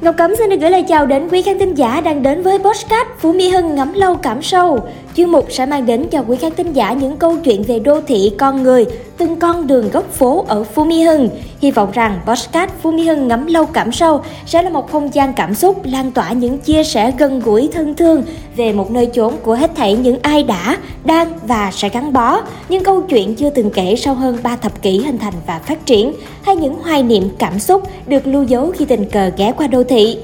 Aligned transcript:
Ngọc 0.00 0.14
Cẩm 0.18 0.36
xin 0.36 0.50
được 0.50 0.56
gửi 0.60 0.70
lời 0.70 0.82
chào 0.88 1.06
đến 1.06 1.28
quý 1.28 1.42
khán 1.42 1.58
thính 1.58 1.74
giả 1.74 2.00
đang 2.00 2.22
đến 2.22 2.42
với 2.42 2.58
podcast 2.58 3.08
Phú 3.18 3.32
Mỹ 3.32 3.48
Hưng 3.48 3.74
ngắm 3.74 3.92
lâu 3.92 4.14
cảm 4.14 4.42
sâu. 4.42 4.78
Chuyên 5.16 5.30
mục 5.30 5.46
sẽ 5.50 5.66
mang 5.66 5.86
đến 5.86 6.08
cho 6.10 6.24
quý 6.28 6.36
khán 6.36 6.52
thính 6.54 6.72
giả 6.72 6.92
những 6.92 7.16
câu 7.16 7.36
chuyện 7.44 7.62
về 7.62 7.78
đô 7.78 8.00
thị 8.00 8.32
con 8.38 8.62
người, 8.62 8.84
từng 9.16 9.36
con 9.36 9.66
đường 9.66 9.90
góc 9.90 10.12
phố 10.12 10.44
ở 10.48 10.64
Phú 10.64 10.84
Mỹ 10.84 11.02
Hưng. 11.02 11.28
Hy 11.60 11.70
vọng 11.70 11.90
rằng 11.92 12.20
podcast 12.26 12.70
Phú 12.82 12.90
Mỹ 12.90 13.06
Hưng 13.06 13.28
ngắm 13.28 13.46
lâu 13.46 13.66
cảm 13.66 13.92
sâu 13.92 14.20
sẽ 14.46 14.62
là 14.62 14.70
một 14.70 14.92
không 14.92 15.14
gian 15.14 15.32
cảm 15.32 15.54
xúc 15.54 15.80
lan 15.84 16.10
tỏa 16.10 16.32
những 16.32 16.58
chia 16.58 16.84
sẻ 16.84 17.12
gần 17.18 17.40
gũi 17.40 17.68
thân 17.72 17.94
thương 17.94 18.22
về 18.56 18.72
một 18.72 18.90
nơi 18.90 19.06
chốn 19.14 19.34
của 19.42 19.54
hết 19.54 19.70
thảy 19.76 19.94
những 19.94 20.18
ai 20.22 20.42
đã, 20.42 20.76
đang 21.04 21.28
và 21.46 21.70
sẽ 21.72 21.88
gắn 21.88 22.12
bó. 22.12 22.40
Những 22.68 22.84
câu 22.84 23.00
chuyện 23.00 23.34
chưa 23.34 23.50
từng 23.50 23.70
kể 23.70 23.94
sau 23.96 24.14
hơn 24.14 24.38
3 24.42 24.56
thập 24.56 24.82
kỷ 24.82 24.98
hình 24.98 25.18
thành 25.18 25.34
và 25.46 25.58
phát 25.58 25.86
triển, 25.86 26.12
hay 26.42 26.56
những 26.56 26.74
hoài 26.74 27.02
niệm 27.02 27.28
cảm 27.38 27.58
xúc 27.58 27.82
được 28.06 28.26
lưu 28.26 28.42
dấu 28.42 28.70
khi 28.70 28.84
tình 28.84 29.04
cờ 29.10 29.30
ghé 29.36 29.52
qua 29.56 29.66
đô 29.66 29.82
thị. 29.88 30.16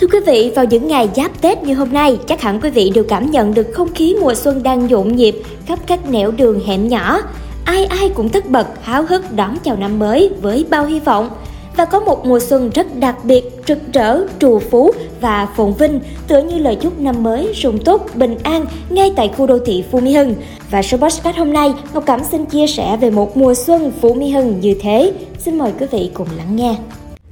Thưa 0.00 0.06
quý 0.12 0.18
vị, 0.26 0.52
vào 0.56 0.64
những 0.64 0.88
ngày 0.88 1.08
giáp 1.16 1.40
Tết 1.40 1.62
như 1.62 1.74
hôm 1.74 1.92
nay, 1.92 2.18
chắc 2.26 2.40
hẳn 2.40 2.60
quý 2.60 2.70
vị 2.70 2.90
đều 2.94 3.04
cảm 3.04 3.30
nhận 3.30 3.54
được 3.54 3.66
không 3.74 3.92
khí 3.94 4.16
mùa 4.20 4.34
xuân 4.34 4.62
đang 4.62 4.86
nhộn 4.86 5.16
nhịp 5.16 5.42
khắp 5.66 5.78
các 5.86 6.10
nẻo 6.10 6.30
đường 6.30 6.60
hẻm 6.66 6.88
nhỏ. 6.88 7.20
Ai 7.64 7.84
ai 7.84 8.08
cũng 8.08 8.28
tất 8.28 8.50
bật 8.50 8.66
háo 8.82 9.02
hức 9.08 9.32
đón 9.32 9.56
chào 9.64 9.76
năm 9.76 9.98
mới 9.98 10.30
với 10.42 10.64
bao 10.70 10.86
hy 10.86 11.00
vọng. 11.00 11.30
Và 11.76 11.84
có 11.84 12.00
một 12.00 12.26
mùa 12.26 12.40
xuân 12.40 12.70
rất 12.70 12.96
đặc 12.96 13.24
biệt, 13.24 13.44
rực 13.68 13.78
rỡ, 13.92 14.20
trù 14.38 14.58
phú 14.58 14.90
và 15.20 15.48
phồn 15.56 15.72
vinh, 15.72 16.00
tựa 16.28 16.42
như 16.42 16.58
lời 16.58 16.76
chúc 16.80 17.00
năm 17.00 17.22
mới 17.22 17.54
sung 17.54 17.78
túc, 17.84 18.16
bình 18.16 18.36
an 18.42 18.64
ngay 18.90 19.12
tại 19.16 19.30
khu 19.36 19.46
đô 19.46 19.58
thị 19.58 19.84
Phú 19.90 20.00
Mỹ 20.00 20.12
Hưng. 20.12 20.34
Và 20.70 20.82
số 20.82 20.96
podcast 20.98 21.36
hôm 21.36 21.52
nay, 21.52 21.74
Ngọc 21.94 22.06
Cẩm 22.06 22.20
xin 22.30 22.44
chia 22.44 22.66
sẻ 22.66 22.96
về 23.00 23.10
một 23.10 23.36
mùa 23.36 23.54
xuân 23.54 23.92
Phú 24.00 24.14
Mỹ 24.14 24.30
Hưng 24.30 24.60
như 24.60 24.74
thế. 24.80 25.12
Xin 25.38 25.58
mời 25.58 25.72
quý 25.80 25.86
vị 25.90 26.10
cùng 26.14 26.28
lắng 26.38 26.56
nghe. 26.56 26.76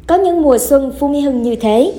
Có 0.07 0.15
những 0.15 0.43
mùa 0.43 0.59
xuân 0.59 0.93
Phú 0.99 1.09
Mỹ 1.09 1.21
Hưng 1.21 1.43
như 1.43 1.57
thế, 1.57 1.93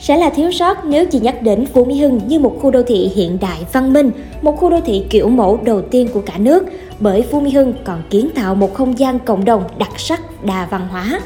sẽ 0.00 0.16
là 0.16 0.30
thiếu 0.30 0.52
sót 0.52 0.84
nếu 0.84 1.06
chỉ 1.06 1.20
nhắc 1.20 1.42
đến 1.42 1.66
Phú 1.66 1.84
Mỹ 1.84 2.00
Hưng 2.00 2.20
như 2.26 2.38
một 2.38 2.56
khu 2.60 2.70
đô 2.70 2.82
thị 2.82 3.10
hiện 3.14 3.38
đại 3.40 3.58
văn 3.72 3.92
minh, 3.92 4.10
một 4.42 4.56
khu 4.56 4.70
đô 4.70 4.80
thị 4.80 5.04
kiểu 5.10 5.28
mẫu 5.28 5.58
đầu 5.64 5.82
tiên 5.82 6.08
của 6.14 6.20
cả 6.26 6.38
nước, 6.38 6.64
bởi 7.00 7.22
Phú 7.22 7.40
Mỹ 7.40 7.50
Hưng 7.50 7.74
còn 7.84 8.02
kiến 8.10 8.28
tạo 8.34 8.54
một 8.54 8.74
không 8.74 8.98
gian 8.98 9.18
cộng 9.18 9.44
đồng 9.44 9.62
đặc 9.78 9.90
sắc 9.96 10.44
đa 10.44 10.68
văn 10.70 10.88
hóa. 10.90 11.20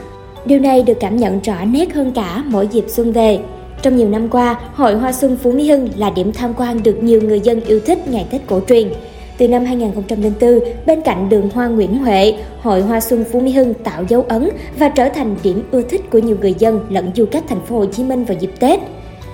Điều 0.44 0.58
này 0.58 0.82
được 0.82 1.00
cảm 1.00 1.16
nhận 1.16 1.40
rõ 1.40 1.64
nét 1.64 1.94
hơn 1.94 2.12
cả 2.14 2.42
mỗi 2.46 2.68
dịp 2.72 2.84
xuân 2.88 3.12
về. 3.12 3.38
Trong 3.82 3.96
nhiều 3.96 4.08
năm 4.08 4.28
qua, 4.28 4.60
Hội 4.74 4.94
Hoa 4.94 5.12
Xuân 5.12 5.36
Phú 5.42 5.52
Mỹ 5.52 5.68
Hưng 5.70 5.88
là 5.96 6.10
điểm 6.10 6.32
tham 6.32 6.54
quan 6.56 6.82
được 6.82 7.02
nhiều 7.02 7.20
người 7.22 7.40
dân 7.40 7.60
yêu 7.60 7.80
thích 7.86 8.08
ngày 8.08 8.26
Tết 8.30 8.46
cổ 8.46 8.60
truyền. 8.68 8.92
Từ 9.38 9.48
năm 9.48 9.64
2004, 9.64 10.60
bên 10.86 11.00
cạnh 11.00 11.28
đường 11.28 11.50
hoa 11.54 11.68
Nguyễn 11.68 11.98
Huệ, 11.98 12.34
Hội 12.60 12.82
Hoa 12.82 13.00
Xuân 13.00 13.24
Phú 13.32 13.40
Mỹ 13.40 13.52
Hưng 13.52 13.74
tạo 13.74 14.04
dấu 14.08 14.24
ấn 14.28 14.48
và 14.78 14.88
trở 14.88 15.08
thành 15.08 15.36
điểm 15.42 15.62
ưa 15.70 15.82
thích 15.82 16.10
của 16.10 16.18
nhiều 16.18 16.36
người 16.40 16.54
dân 16.58 16.80
lẫn 16.90 17.10
du 17.14 17.26
khách 17.32 17.44
thành 17.48 17.60
phố 17.60 17.78
Hồ 17.78 17.86
Chí 17.86 18.04
Minh 18.04 18.24
vào 18.24 18.36
dịp 18.40 18.50
Tết. 18.60 18.80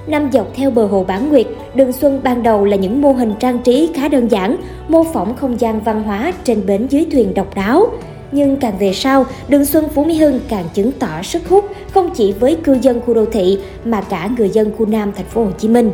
Năm 0.06 0.30
dọc 0.32 0.54
theo 0.54 0.70
bờ 0.70 0.86
hồ 0.86 1.04
Bán 1.04 1.28
Nguyệt, 1.28 1.46
đường 1.74 1.92
xuân 1.92 2.20
ban 2.22 2.42
đầu 2.42 2.64
là 2.64 2.76
những 2.76 3.02
mô 3.02 3.12
hình 3.12 3.32
trang 3.40 3.58
trí 3.58 3.90
khá 3.94 4.08
đơn 4.08 4.28
giản, 4.28 4.56
mô 4.88 5.04
phỏng 5.04 5.36
không 5.36 5.60
gian 5.60 5.80
văn 5.80 6.02
hóa 6.02 6.32
trên 6.44 6.66
bến 6.66 6.86
dưới 6.90 7.06
thuyền 7.12 7.34
độc 7.34 7.54
đáo. 7.54 7.86
Nhưng 8.32 8.56
càng 8.56 8.78
về 8.78 8.92
sau, 8.92 9.24
đường 9.48 9.64
xuân 9.64 9.88
Phú 9.88 10.04
Mỹ 10.04 10.18
Hưng 10.18 10.40
càng 10.48 10.64
chứng 10.74 10.92
tỏ 10.92 11.22
sức 11.22 11.48
hút 11.48 11.64
không 11.90 12.10
chỉ 12.14 12.32
với 12.32 12.56
cư 12.64 12.78
dân 12.82 13.00
khu 13.00 13.14
đô 13.14 13.24
thị 13.24 13.58
mà 13.84 14.00
cả 14.00 14.30
người 14.38 14.48
dân 14.48 14.72
khu 14.78 14.86
Nam 14.86 15.12
thành 15.16 15.26
phố 15.26 15.44
Hồ 15.44 15.50
Chí 15.58 15.68
Minh. 15.68 15.90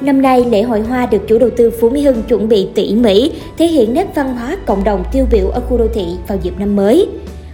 Năm 0.00 0.22
nay, 0.22 0.44
lễ 0.50 0.62
hội 0.62 0.80
hoa 0.80 1.06
được 1.06 1.28
chủ 1.28 1.38
đầu 1.38 1.50
tư 1.56 1.70
Phú 1.80 1.90
Mỹ 1.90 2.02
Hưng 2.02 2.22
chuẩn 2.22 2.48
bị 2.48 2.68
tỉ 2.74 2.94
mỉ, 2.94 3.32
thể 3.58 3.66
hiện 3.66 3.94
nét 3.94 4.06
văn 4.14 4.36
hóa 4.36 4.56
cộng 4.66 4.84
đồng 4.84 5.04
tiêu 5.12 5.26
biểu 5.30 5.48
ở 5.48 5.60
khu 5.60 5.78
đô 5.78 5.86
thị 5.94 6.06
vào 6.28 6.38
dịp 6.42 6.58
năm 6.58 6.76
mới. 6.76 7.08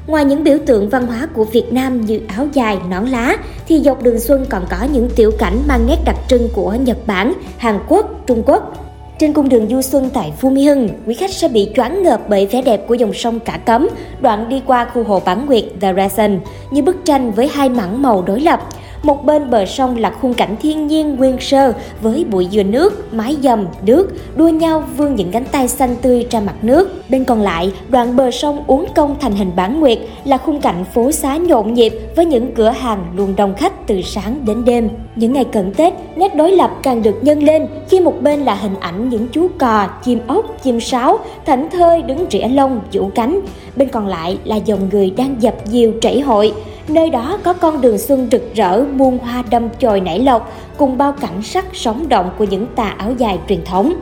Ngoài 0.06 0.24
những 0.24 0.44
biểu 0.44 0.58
tượng 0.66 0.88
văn 0.88 1.06
hóa 1.06 1.28
của 1.34 1.44
Việt 1.44 1.72
Nam 1.72 2.00
như 2.00 2.20
áo 2.36 2.46
dài, 2.52 2.78
nón 2.90 3.06
lá, 3.06 3.36
thì 3.68 3.80
dọc 3.80 4.02
đường 4.02 4.20
xuân 4.20 4.46
còn 4.48 4.62
có 4.70 4.76
những 4.92 5.10
tiểu 5.16 5.30
cảnh 5.38 5.58
mang 5.68 5.86
nét 5.86 5.96
đặc 6.04 6.16
trưng 6.28 6.48
của 6.52 6.74
Nhật 6.84 7.06
Bản, 7.06 7.32
Hàn 7.56 7.78
Quốc, 7.88 8.26
Trung 8.26 8.42
Quốc. 8.46 8.88
Trên 9.18 9.32
cung 9.32 9.48
đường 9.48 9.68
du 9.68 9.82
xuân 9.82 10.10
tại 10.14 10.32
Phú 10.40 10.50
Mỹ 10.50 10.64
Hưng, 10.64 10.88
quý 11.06 11.14
khách 11.14 11.30
sẽ 11.30 11.48
bị 11.48 11.70
choáng 11.76 12.02
ngợp 12.02 12.20
bởi 12.28 12.46
vẻ 12.46 12.62
đẹp 12.62 12.88
của 12.88 12.94
dòng 12.94 13.12
sông 13.12 13.40
Cả 13.40 13.58
Cấm, 13.66 13.88
đoạn 14.20 14.48
đi 14.48 14.62
qua 14.66 14.84
khu 14.84 15.02
hồ 15.02 15.22
bản 15.24 15.46
Nguyệt 15.46 15.64
The 15.80 15.94
Reson, 15.94 16.38
như 16.70 16.82
bức 16.82 16.96
tranh 17.04 17.32
với 17.32 17.48
hai 17.52 17.68
mảng 17.68 18.02
màu 18.02 18.22
đối 18.22 18.40
lập, 18.40 18.60
một 19.02 19.24
bên 19.24 19.50
bờ 19.50 19.66
sông 19.66 19.96
là 19.96 20.10
khung 20.10 20.34
cảnh 20.34 20.56
thiên 20.62 20.86
nhiên 20.86 21.16
nguyên 21.16 21.36
sơ 21.40 21.72
với 22.02 22.24
bụi 22.30 22.48
dừa 22.50 22.62
nước, 22.62 23.14
mái 23.14 23.36
dầm, 23.42 23.66
nước, 23.86 24.12
đua 24.36 24.48
nhau 24.48 24.84
vươn 24.96 25.14
những 25.14 25.30
cánh 25.30 25.44
tay 25.44 25.68
xanh 25.68 25.96
tươi 26.02 26.26
ra 26.30 26.40
mặt 26.40 26.54
nước. 26.62 27.02
Bên 27.08 27.24
còn 27.24 27.40
lại, 27.40 27.72
đoạn 27.88 28.16
bờ 28.16 28.30
sông 28.30 28.64
uốn 28.66 28.84
cong 28.94 29.16
thành 29.20 29.32
hình 29.32 29.50
bán 29.56 29.80
nguyệt 29.80 29.98
là 30.24 30.38
khung 30.38 30.60
cảnh 30.60 30.84
phố 30.84 31.12
xá 31.12 31.36
nhộn 31.36 31.74
nhịp 31.74 31.92
với 32.16 32.24
những 32.24 32.54
cửa 32.54 32.68
hàng 32.68 33.04
luôn 33.16 33.34
đông 33.36 33.54
khách 33.54 33.86
từ 33.86 34.02
sáng 34.02 34.44
đến 34.46 34.64
đêm. 34.64 34.88
Những 35.16 35.32
ngày 35.32 35.44
cận 35.44 35.74
Tết, 35.74 35.92
nét 36.16 36.34
đối 36.34 36.52
lập 36.52 36.70
càng 36.82 37.02
được 37.02 37.18
nhân 37.22 37.42
lên 37.42 37.66
khi 37.88 38.00
một 38.00 38.14
bên 38.22 38.40
là 38.40 38.54
hình 38.54 38.74
ảnh 38.80 39.08
những 39.08 39.28
chú 39.32 39.48
cò, 39.58 39.88
chim 40.04 40.18
ốc, 40.26 40.62
chim 40.62 40.80
sáo, 40.80 41.18
thảnh 41.46 41.70
thơi 41.70 42.02
đứng 42.02 42.26
rỉa 42.30 42.48
lông, 42.48 42.80
vũ 42.92 43.10
cánh. 43.14 43.40
Bên 43.76 43.88
còn 43.88 44.06
lại 44.06 44.38
là 44.44 44.56
dòng 44.56 44.88
người 44.92 45.10
đang 45.10 45.36
dập 45.40 45.54
dìu 45.66 45.92
trảy 46.00 46.20
hội, 46.20 46.52
Nơi 46.88 47.10
đó 47.10 47.38
có 47.44 47.52
con 47.52 47.80
đường 47.80 47.98
xuân 47.98 48.28
rực 48.32 48.54
rỡ, 48.54 48.84
muôn 48.92 49.18
hoa 49.18 49.42
đâm 49.50 49.68
chồi 49.80 50.00
nảy 50.00 50.18
lộc, 50.18 50.52
cùng 50.76 50.98
bao 50.98 51.12
cảnh 51.12 51.42
sắc 51.42 51.66
sống 51.72 52.08
động 52.08 52.30
của 52.38 52.44
những 52.44 52.66
tà 52.76 52.94
áo 52.98 53.12
dài 53.18 53.38
truyền 53.48 53.64
thống. 53.64 53.92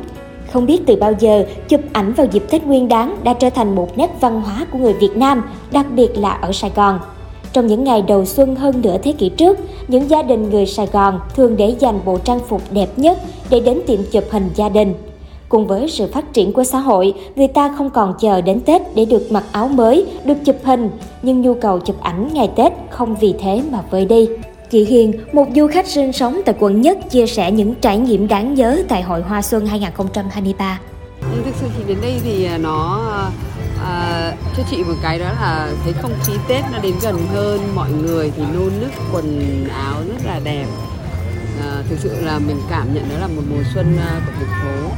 Không 0.52 0.66
biết 0.66 0.80
từ 0.86 0.96
bao 0.96 1.12
giờ, 1.18 1.44
chụp 1.68 1.80
ảnh 1.92 2.12
vào 2.12 2.26
dịp 2.32 2.42
Tết 2.50 2.66
Nguyên 2.66 2.88
đán 2.88 3.16
đã 3.24 3.32
trở 3.32 3.50
thành 3.50 3.74
một 3.74 3.98
nét 3.98 4.10
văn 4.20 4.42
hóa 4.42 4.66
của 4.70 4.78
người 4.78 4.92
Việt 4.92 5.16
Nam, 5.16 5.42
đặc 5.72 5.86
biệt 5.94 6.18
là 6.18 6.30
ở 6.30 6.52
Sài 6.52 6.70
Gòn. 6.74 6.98
Trong 7.52 7.66
những 7.66 7.84
ngày 7.84 8.02
đầu 8.02 8.24
xuân 8.24 8.56
hơn 8.56 8.82
nửa 8.82 8.98
thế 8.98 9.12
kỷ 9.12 9.28
trước, 9.28 9.58
những 9.88 10.10
gia 10.10 10.22
đình 10.22 10.50
người 10.50 10.66
Sài 10.66 10.86
Gòn 10.86 11.20
thường 11.36 11.56
để 11.56 11.74
dành 11.78 12.00
bộ 12.04 12.18
trang 12.18 12.40
phục 12.48 12.62
đẹp 12.70 12.88
nhất 12.96 13.18
để 13.50 13.60
đến 13.60 13.80
tiệm 13.86 13.98
chụp 14.12 14.24
hình 14.30 14.50
gia 14.54 14.68
đình. 14.68 14.94
Cùng 15.50 15.66
với 15.66 15.88
sự 15.88 16.06
phát 16.12 16.32
triển 16.32 16.52
của 16.52 16.64
xã 16.64 16.78
hội, 16.78 17.14
người 17.36 17.48
ta 17.48 17.74
không 17.78 17.90
còn 17.90 18.14
chờ 18.20 18.40
đến 18.40 18.60
Tết 18.60 18.82
để 18.94 19.04
được 19.04 19.32
mặc 19.32 19.44
áo 19.52 19.68
mới, 19.68 20.06
được 20.24 20.34
chụp 20.44 20.56
hình, 20.64 20.90
nhưng 21.22 21.40
nhu 21.40 21.54
cầu 21.54 21.78
chụp 21.80 22.00
ảnh 22.00 22.28
ngày 22.32 22.50
Tết 22.56 22.72
không 22.90 23.16
vì 23.20 23.34
thế 23.40 23.62
mà 23.72 23.80
vơi 23.90 24.04
đi. 24.04 24.28
Chị 24.70 24.84
Hiền, 24.84 25.12
một 25.32 25.46
du 25.56 25.66
khách 25.66 25.86
sinh 25.88 26.12
sống 26.12 26.40
tại 26.44 26.54
quận 26.58 26.80
Nhất 26.80 26.98
chia 27.10 27.26
sẻ 27.26 27.52
những 27.52 27.74
trải 27.74 27.98
nghiệm 27.98 28.28
đáng 28.28 28.54
nhớ 28.54 28.82
tại 28.88 29.02
Hội 29.02 29.22
Hoa 29.22 29.42
Xuân 29.42 29.66
2023. 29.66 30.80
Vâng, 31.20 31.42
thực 31.44 31.54
sự 31.60 31.66
thì 31.78 31.84
đến 31.86 31.98
đây 32.02 32.20
thì 32.24 32.44
à, 32.44 32.58
nó 32.58 33.00
à, 33.84 34.32
cho 34.56 34.62
chị 34.70 34.76
một 34.84 34.94
cái 35.02 35.18
đó 35.18 35.26
là 35.40 35.72
thấy 35.84 35.92
không 35.92 36.12
khí 36.24 36.32
Tết 36.48 36.64
nó 36.72 36.78
đến 36.82 36.94
gần 37.02 37.16
hơn 37.34 37.60
mọi 37.74 37.90
người 37.90 38.32
thì 38.36 38.42
nôn 38.42 38.72
nức 38.80 38.90
quần 39.12 39.64
áo 39.74 39.94
rất 40.08 40.26
là 40.26 40.40
đẹp. 40.44 40.66
À, 41.60 41.82
thực 41.88 41.98
sự 41.98 42.20
là 42.20 42.38
mình 42.38 42.56
cảm 42.70 42.94
nhận 42.94 43.04
đó 43.08 43.18
là 43.20 43.26
một 43.26 43.42
mùa 43.50 43.62
xuân 43.74 43.96
à, 43.98 44.20
của 44.26 44.32
thành 44.38 44.62
phố 44.62 44.90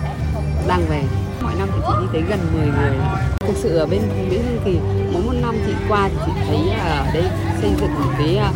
đang 0.69 0.87
về. 0.89 1.03
Mọi 1.43 1.55
năm 1.59 1.69
thì 1.73 1.81
chị 1.87 1.93
đi 2.01 2.07
tới 2.13 2.23
gần 2.29 2.41
10 2.53 2.67
người. 2.67 2.99
Thực 3.41 3.57
sự 3.57 3.77
ở 3.77 3.87
bên 3.87 4.01
Mỹ 4.31 4.39
Hưng 4.39 4.59
thì 4.65 4.79
mỗi 5.13 5.23
một 5.23 5.35
năm 5.43 5.57
chị 5.67 5.73
qua 5.89 6.09
thì 6.09 6.17
chị 6.27 6.33
thấy 6.47 6.71
ở 6.79 7.07
đây 7.15 7.25
xây 7.61 7.71
dựng 7.81 7.95
một 7.95 8.11
cái 8.19 8.37
à, 8.37 8.53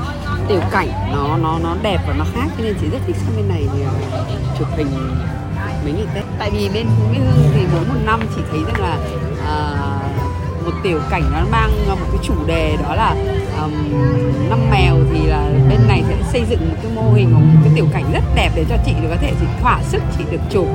tiểu 0.49 0.61
cảnh 0.71 0.89
nó 1.13 1.37
nó 1.37 1.59
nó 1.63 1.77
đẹp 1.83 1.99
và 2.07 2.15
nó 2.19 2.25
khác 2.35 2.47
cho 2.59 2.65
nên 2.65 2.75
chị 2.81 2.87
rất 2.93 2.99
thích 3.07 3.17
sang 3.17 3.37
bên 3.37 3.49
này 3.49 3.69
thì 3.73 3.83
à, 3.83 3.93
chụp 4.59 4.69
hình 4.77 4.89
mấy 5.85 5.93
ngày 5.93 6.07
Tết. 6.15 6.25
Tại 6.39 6.51
vì 6.51 6.69
bên 6.75 6.87
Mỹ 7.13 7.19
Hưng 7.19 7.51
thì 7.55 7.61
mỗi 7.73 7.85
một 7.89 8.01
năm 8.05 8.21
chị 8.37 8.43
thấy 8.51 8.61
rằng 8.67 8.81
là 8.81 8.99
uh, 9.35 10.67
một 10.67 10.73
tiểu 10.83 11.01
cảnh 11.11 11.23
nó 11.33 11.45
mang 11.51 11.71
một 11.89 12.07
cái 12.13 12.21
chủ 12.23 12.35
đề 12.47 12.77
đó 12.83 12.95
là 12.95 13.17
um, 13.63 13.73
năm 14.51 14.71
mèo 14.71 14.97
thì 15.13 15.27
là 15.27 15.51
bên 15.69 15.81
này 15.89 16.03
sẽ 16.09 16.17
xây 16.33 16.45
dựng 16.51 16.69
một 16.69 16.77
cái 16.83 16.93
mô 16.95 17.13
hình 17.13 17.33
một 17.33 17.61
cái 17.65 17.73
tiểu 17.77 17.87
cảnh 17.93 18.05
rất 18.13 18.23
đẹp 18.35 18.51
để 18.55 18.65
cho 18.69 18.77
chị 18.87 18.93
được 19.03 19.09
có 19.11 19.17
thể 19.21 19.33
chị 19.41 19.47
thỏa 19.61 19.83
sức 19.83 20.03
chị 20.19 20.25
được 20.31 20.41
chụp 20.51 20.67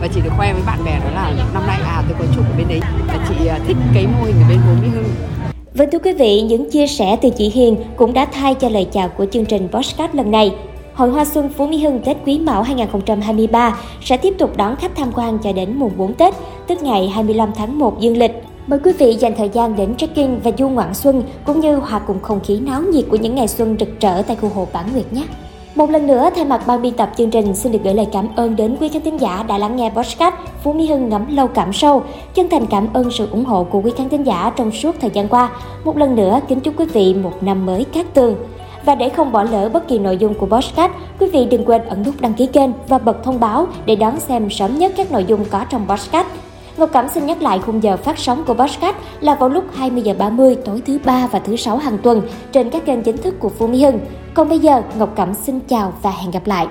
và 0.00 0.08
chị 0.14 0.20
được 0.24 0.30
khoe 0.36 0.52
với 0.52 0.62
bạn 0.66 0.84
bè 0.84 1.00
đó 1.04 1.10
là 1.14 1.32
năm 1.54 1.66
nay 1.66 1.78
à 1.84 2.02
tôi 2.08 2.16
có 2.18 2.24
chụp 2.36 2.44
ở 2.44 2.54
bên 2.58 2.68
đấy 2.68 2.80
và 3.06 3.26
chị 3.28 3.46
à, 3.46 3.58
thích 3.66 3.76
cái 3.94 4.06
mô 4.06 4.24
hình 4.24 4.36
ở 4.42 4.48
bên 4.48 4.58
Hồ 4.58 4.72
Mỹ 4.82 4.88
Hưng 4.94 5.04
Vâng 5.74 5.88
thưa 5.92 5.98
quý 5.98 6.12
vị, 6.12 6.42
những 6.42 6.70
chia 6.70 6.86
sẻ 6.86 7.16
từ 7.22 7.30
chị 7.30 7.48
Hiền 7.48 7.76
cũng 7.96 8.12
đã 8.12 8.24
thay 8.24 8.54
cho 8.54 8.68
lời 8.68 8.86
chào 8.92 9.08
của 9.08 9.26
chương 9.32 9.44
trình 9.44 9.68
Postcard 9.72 10.14
lần 10.14 10.30
này. 10.30 10.54
Hội 10.94 11.10
Hoa 11.10 11.24
Xuân 11.24 11.48
Phú 11.48 11.66
Mỹ 11.66 11.82
Hưng 11.82 11.98
Tết 11.98 12.16
Quý 12.26 12.38
Mão 12.38 12.62
2023 12.62 13.78
sẽ 14.04 14.16
tiếp 14.16 14.34
tục 14.38 14.56
đón 14.56 14.76
khách 14.76 14.96
tham 14.96 15.12
quan 15.14 15.38
cho 15.44 15.52
đến 15.52 15.78
mùng 15.78 15.92
4 15.96 16.14
Tết, 16.14 16.34
tức 16.66 16.82
ngày 16.82 17.08
25 17.08 17.50
tháng 17.56 17.78
1 17.78 18.00
dương 18.00 18.16
lịch. 18.16 18.32
Mời 18.66 18.78
quý 18.84 18.92
vị 18.98 19.16
dành 19.20 19.34
thời 19.36 19.48
gian 19.48 19.76
đến 19.76 19.94
trekking 19.96 20.38
và 20.44 20.50
du 20.58 20.68
ngoạn 20.68 20.94
xuân 20.94 21.22
cũng 21.44 21.60
như 21.60 21.76
hòa 21.76 21.98
cùng 21.98 22.20
không 22.22 22.40
khí 22.40 22.60
náo 22.60 22.82
nhiệt 22.82 23.04
của 23.10 23.16
những 23.16 23.34
ngày 23.34 23.48
xuân 23.48 23.76
rực 23.80 24.00
rỡ 24.00 24.22
tại 24.22 24.36
khu 24.36 24.48
hồ 24.48 24.68
Bản 24.72 24.86
Nguyệt 24.92 25.12
nhé. 25.12 25.24
Một 25.76 25.90
lần 25.90 26.06
nữa, 26.06 26.30
thay 26.34 26.44
mặt 26.44 26.62
ban 26.66 26.82
biên 26.82 26.94
tập 26.94 27.10
chương 27.16 27.30
trình 27.30 27.54
xin 27.54 27.72
được 27.72 27.78
gửi 27.84 27.94
lời 27.94 28.06
cảm 28.12 28.28
ơn 28.36 28.56
đến 28.56 28.76
quý 28.80 28.88
khán 28.88 29.02
thính 29.02 29.20
giả 29.20 29.44
đã 29.48 29.58
lắng 29.58 29.76
nghe 29.76 29.90
podcast 29.90 30.34
Phú 30.62 30.72
Mỹ 30.72 30.86
Hưng 30.86 31.08
ngắm 31.08 31.36
lâu 31.36 31.46
cảm 31.46 31.72
sâu. 31.72 32.02
Chân 32.34 32.48
thành 32.48 32.66
cảm 32.66 32.88
ơn 32.92 33.10
sự 33.10 33.28
ủng 33.30 33.44
hộ 33.44 33.64
của 33.64 33.80
quý 33.80 33.92
khán 33.96 34.08
thính 34.08 34.26
giả 34.26 34.52
trong 34.56 34.70
suốt 34.70 34.96
thời 35.00 35.10
gian 35.10 35.28
qua. 35.28 35.50
Một 35.84 35.96
lần 35.96 36.14
nữa, 36.14 36.40
kính 36.48 36.60
chúc 36.60 36.74
quý 36.76 36.84
vị 36.84 37.14
một 37.14 37.42
năm 37.42 37.66
mới 37.66 37.84
cát 37.84 38.14
tường. 38.14 38.36
Và 38.84 38.94
để 38.94 39.08
không 39.08 39.32
bỏ 39.32 39.42
lỡ 39.42 39.68
bất 39.68 39.88
kỳ 39.88 39.98
nội 39.98 40.16
dung 40.16 40.34
của 40.34 40.46
podcast, 40.46 40.92
quý 41.20 41.26
vị 41.32 41.46
đừng 41.50 41.64
quên 41.64 41.84
ấn 41.84 42.02
nút 42.02 42.14
đăng 42.20 42.34
ký 42.34 42.46
kênh 42.46 42.70
và 42.88 42.98
bật 42.98 43.24
thông 43.24 43.40
báo 43.40 43.66
để 43.86 43.96
đón 43.96 44.20
xem 44.20 44.50
sớm 44.50 44.78
nhất 44.78 44.92
các 44.96 45.12
nội 45.12 45.24
dung 45.24 45.44
có 45.50 45.64
trong 45.70 45.86
podcast. 45.88 46.25
Ngọc 46.78 46.90
Cẩm 46.92 47.08
xin 47.08 47.26
nhắc 47.26 47.42
lại 47.42 47.58
khung 47.58 47.82
giờ 47.82 47.96
phát 47.96 48.18
sóng 48.18 48.44
của 48.46 48.54
Podcast 48.54 48.96
là 49.20 49.34
vào 49.34 49.48
lúc 49.48 49.64
20 49.74 50.02
giờ 50.02 50.14
30 50.18 50.56
tối 50.64 50.82
thứ 50.86 50.98
ba 51.04 51.26
và 51.26 51.38
thứ 51.38 51.56
sáu 51.56 51.76
hàng 51.76 51.98
tuần 51.98 52.22
trên 52.52 52.70
các 52.70 52.86
kênh 52.86 53.02
chính 53.02 53.16
thức 53.16 53.34
của 53.38 53.48
Phú 53.48 53.66
Mỹ 53.66 53.84
Hưng. 53.84 53.98
Còn 54.34 54.48
bây 54.48 54.58
giờ, 54.58 54.82
Ngọc 54.98 55.12
Cẩm 55.16 55.34
xin 55.34 55.60
chào 55.60 55.92
và 56.02 56.10
hẹn 56.10 56.30
gặp 56.30 56.46
lại. 56.46 56.66